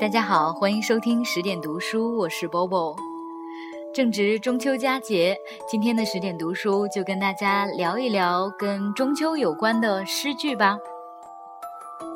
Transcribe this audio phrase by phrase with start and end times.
[0.00, 2.96] 大家好，欢迎收听十点读书，我是 Bobo。
[3.92, 5.36] 正值中秋佳节，
[5.68, 10.78] 今天的十点读书就跟大家聊一聊跟中秋有关的诗句吧。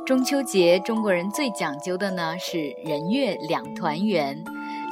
[0.06, 4.42] 中秋节，中国人最讲究的呢是人月两团圆。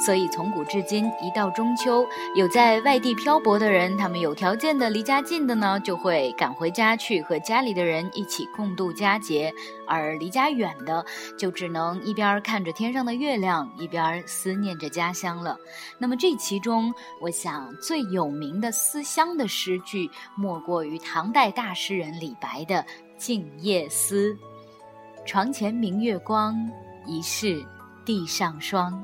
[0.05, 9.53] 所以，从古至今，一到中秋，有在外地漂泊的人，他们有条件的离家近的呢，就会赶回家去和家里的人一起共度佳节；
[9.87, 11.05] 而离家远的，
[11.39, 15.57] 就只能一边看着天上的月亮，一边思念着家乡了。
[15.99, 22.77] 那么，这其中，我想最有名的思乡的诗句，莫过于唐代大诗人李白的
[23.17, 24.35] 《静夜思》
[25.25, 26.59] ：“床前明月光，
[27.07, 27.65] 疑是
[28.05, 29.01] 地上霜。”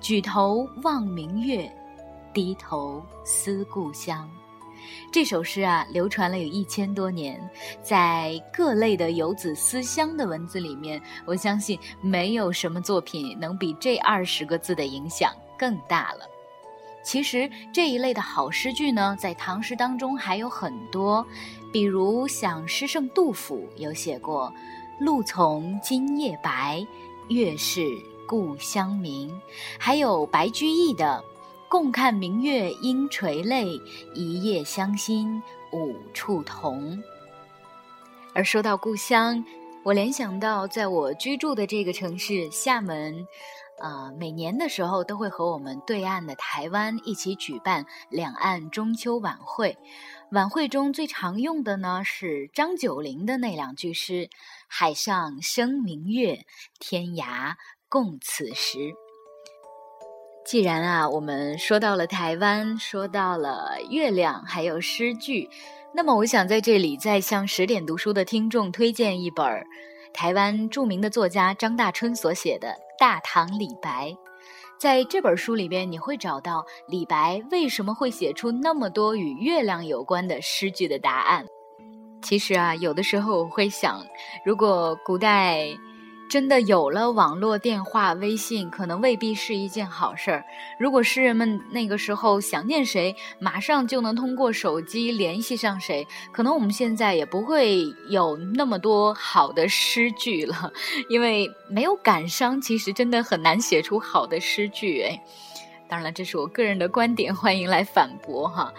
[0.00, 1.70] 举头望明月，
[2.32, 4.28] 低头思故乡。
[5.10, 7.40] 这首诗啊，流传了有一千多年，
[7.82, 16.20] 在各类的游子思乡的文字里面，我相信没有什么作品能比这二十个字的影响更大了。
[17.02, 21.26] 其实这一类的好诗句呢，在唐诗当中还有很多，
[21.72, 24.52] 比如像诗圣杜甫有写过
[25.00, 26.84] “露从今夜白，
[27.28, 27.80] 月是”。
[28.26, 29.40] 故乡明，
[29.78, 31.22] 还有白居易的
[31.70, 33.80] “共看明月应垂泪，
[34.14, 37.02] 一夜相心五处同”。
[38.34, 39.44] 而说到故乡，
[39.82, 43.26] 我联想到在我居住的这个城市厦门，
[43.78, 49.78] 呃，每年的时候都会和我们对岸的台湾一起举办两岸中秋晚会。
[50.32, 54.28] 晚会中最常用的呢是张九龄的那两句诗
[54.66, 56.44] ：“海上生明月，
[56.80, 57.54] 天涯。”
[57.96, 58.94] 共此时。
[60.44, 65.48] 既然啊，我们说到了台湾，说到了月亮，还有诗句，
[65.94, 69.46] 那么我想在这里再向十点读书的听众推荐一本
[70.12, 74.10] 台湾著名的作家张大春所写的《大唐李白》。
[74.78, 81.46] 在这本书里边，你会找到李白为什么会写出那么多与月亮有关的诗句的答案。
[82.20, 84.04] 其实啊，有的时候我会想，
[84.44, 85.66] 如果古代。
[86.28, 90.44] 真的有了网络电话、微信，可能未必是一件好事儿。
[90.78, 100.72] 如果诗人们那个时候想念谁，马上就能通过手机联系上谁，可能我们现在也不会有那么多好的诗句了，
[101.08, 105.02] 因为没有感伤，其实真的很难写出好的诗句。
[105.02, 105.22] 哎，
[105.88, 108.72] 当然了，这是我个人的观点，欢迎来反驳哈。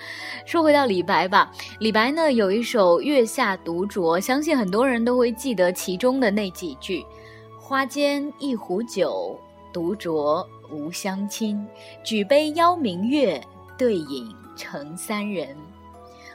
[0.45, 7.05] 说回到李白吧，李白呢有一首《月下独酌》，相信很多人都会记得其中的那几句。
[7.67, 9.37] 花间一壶酒，
[9.73, 11.67] 独酌无相亲。
[12.01, 13.45] 举杯邀明月，
[13.77, 15.53] 对影成三人。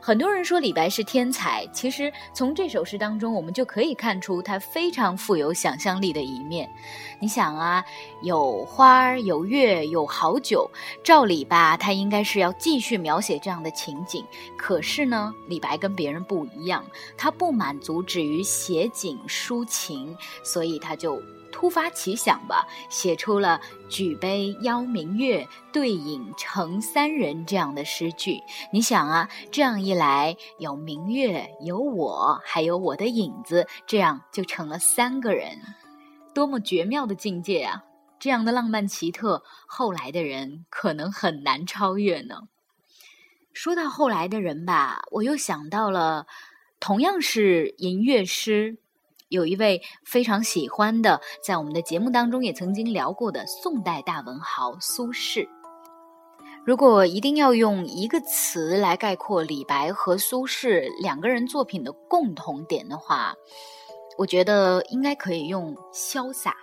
[0.05, 6.69] 很多人说李白是天才，其实从这首诗当中，我们就可以看出他非常富有想象力的一面。
[7.21, 7.85] 你想啊，
[8.21, 10.69] 有花儿，有月，有好酒，
[11.05, 14.25] 照理吧，他应该是要继续描写这样的情景。
[14.59, 16.85] 可是呢，李白跟别人不一样，
[17.17, 21.23] 他不满足止于写景抒情，所以他就。
[21.53, 28.41] 突发奇想吧，写出了“举杯邀明月，对影成三人”这样的诗句。
[28.73, 35.57] 你想啊，这样一来，有明月，有我，还有我的影子，这样就成了三个人，
[36.35, 37.85] 多么绝妙的境界啊！
[38.19, 42.37] 这样的浪漫奇特，后来的人可能很难超越呢。
[43.53, 46.27] 说到后来的人吧，我又想到了，
[46.81, 48.79] 同样是吟月诗。
[49.33, 55.49] 有一位非常喜欢的，在我们的节目当中也曾经聊过的宋代大文豪苏轼。
[56.67, 63.35] 如果一定要用一个词来概括李白和苏轼两个人作品的共同点的话，
[64.19, 66.55] 我觉得应该可以用潇洒。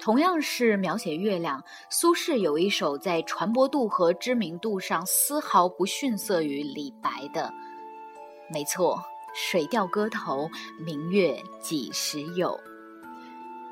[0.00, 7.52] 同样是描写月亮，苏轼有一首在传播度和知名度上丝毫不逊色于李白的，
[8.50, 8.96] 没错。
[9.34, 10.48] 《水调歌头·
[10.78, 12.48] 明月几时有》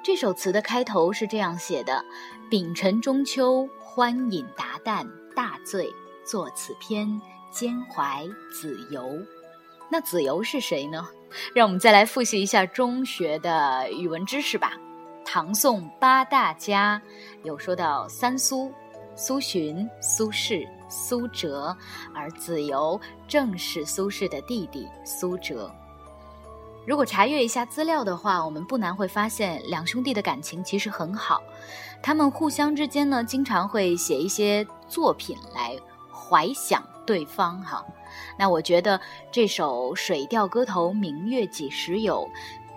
[0.04, 2.04] 这首词的开头是这样写的
[2.50, 5.88] ：“丙辰中秋，欢饮达旦，大醉，
[6.24, 7.20] 作此篇，
[7.52, 9.16] 兼怀子由。”
[9.88, 11.06] 那子由是谁呢？
[11.54, 14.72] 让我们再来复习一下中学的语文知识吧。
[15.24, 17.00] 唐宋八大家
[17.44, 18.72] 有说到三苏。
[19.14, 21.76] 苏洵、苏轼、苏辙，
[22.14, 25.70] 而子由正是苏轼的弟弟苏辙。
[26.84, 31.40] 如果查阅一下资料的话，我们不难会发现两兄弟的感情其实很好。
[32.02, 35.78] 他们互相之间呢，经常会写一些作品来
[36.10, 37.62] 怀想对方。
[37.62, 37.84] 哈，
[38.36, 39.00] 那我觉得
[39.30, 42.28] 这首《水调歌头·明月几时有》。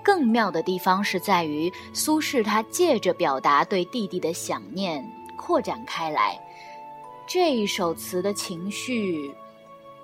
[0.03, 5.03] 更妙的地方是在于，苏轼他借着表达对弟弟的想念，
[5.37, 6.39] 扩展开来。
[7.27, 9.33] 这一首词的情绪，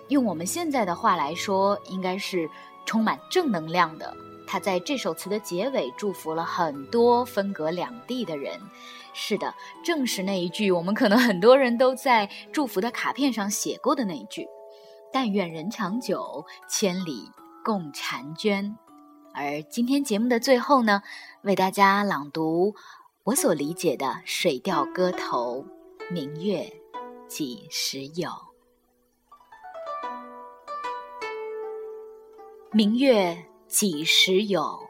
[0.08, 2.50] 用我们现在的话来说，应该是
[2.86, 4.16] 充满正能量的。
[4.48, 8.60] 他在这首词的结尾祝福了很多分隔两地的人。
[9.14, 14.48] 是的，正是那一句，我们可能很多人都在祝福的卡片上写过的那一句
[15.14, 17.30] ：“但愿人长久，千里
[17.64, 18.78] 共婵娟。”
[19.34, 21.02] 而今天节目的最后呢，
[21.44, 22.76] 为大家朗读
[23.24, 25.64] 我所理解的《水调歌头·
[26.12, 26.68] 明月
[27.28, 28.28] 几时有》。
[32.72, 33.38] 明月
[33.68, 34.90] 几时有？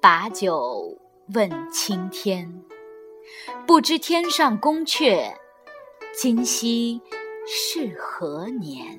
[0.00, 0.96] 把酒
[1.34, 2.64] 问青天。
[3.66, 5.30] 不知天上宫阙，
[6.14, 7.02] 今夕
[7.46, 8.98] 是何年？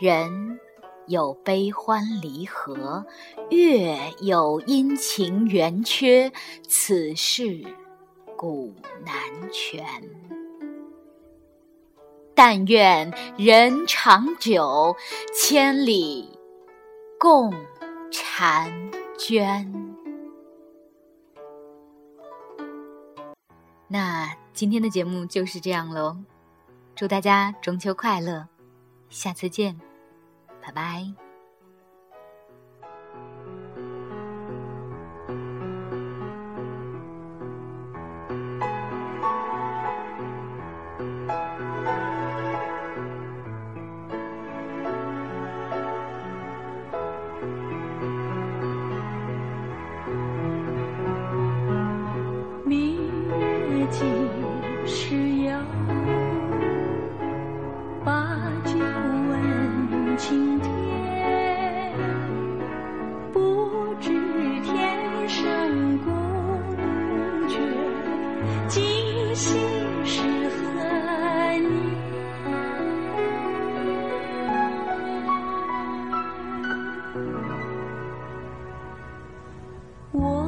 [0.00, 0.58] 人
[1.06, 3.06] 有悲欢离合，
[3.50, 6.32] 月有阴晴圆缺，
[6.66, 7.62] 此事
[8.36, 8.74] 古
[9.04, 9.14] 难
[9.52, 9.84] 全。
[12.34, 14.96] 但愿人长久，
[15.32, 16.36] 千里
[17.16, 17.54] 共
[18.10, 18.68] 婵
[19.16, 19.72] 娟。
[23.86, 26.16] 那今天的节目就是这样喽，
[26.96, 28.48] 祝大家中秋快乐，
[29.14, 29.76] 下次见。
[30.60, 31.23] 拜拜。
[80.14, 80.43] 我。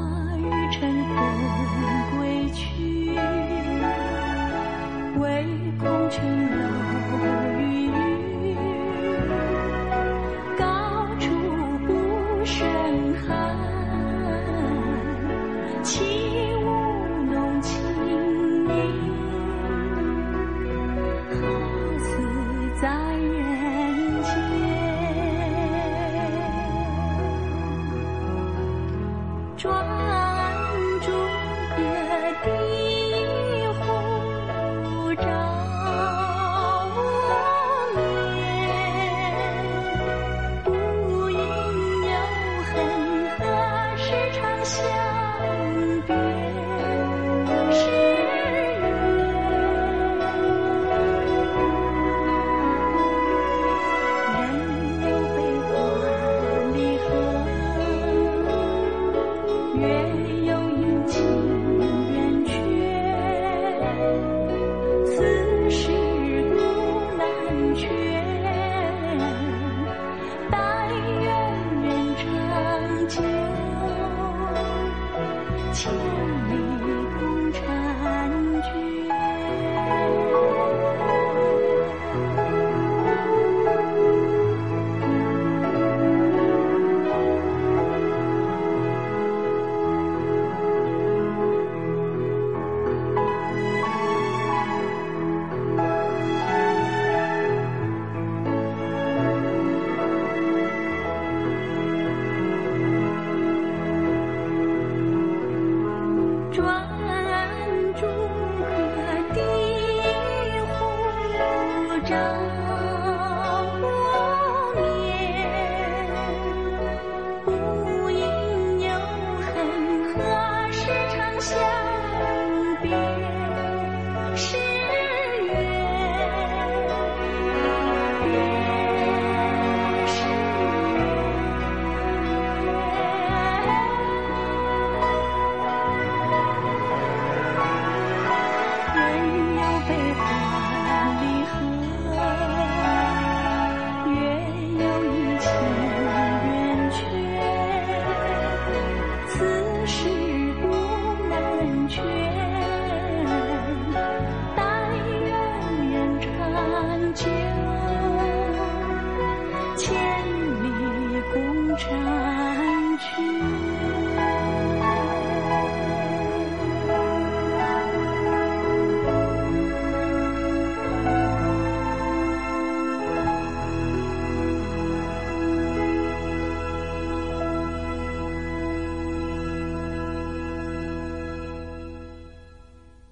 [61.08, 61.45] Thank you.